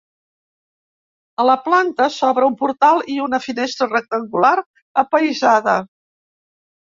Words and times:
A 1.41 1.43
la 1.49 1.55
planta 1.65 2.07
s'obre 2.15 2.47
un 2.51 2.55
portal 2.63 3.03
i 3.15 3.19
una 3.25 3.39
finestra 3.45 3.89
rectangular 3.91 4.53
apaïsada. 5.03 5.77